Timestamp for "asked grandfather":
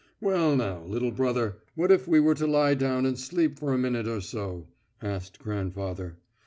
4.99-6.17